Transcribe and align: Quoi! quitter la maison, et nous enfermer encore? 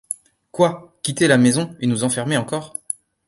Quoi! 0.49 0.97
quitter 1.03 1.27
la 1.27 1.37
maison, 1.37 1.75
et 1.79 1.85
nous 1.85 2.03
enfermer 2.03 2.35
encore? 2.35 2.73